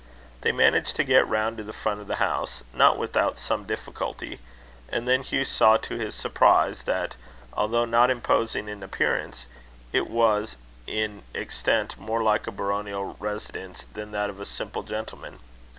[0.41, 4.39] They managed to get round to the front of the house, not without some difficulty;
[4.89, 7.15] and then Hugh saw to his surprise that,
[7.53, 9.45] although not imposing in appearance,
[9.93, 15.37] it was in extent more like a baronial residence than that of a simple gentleman.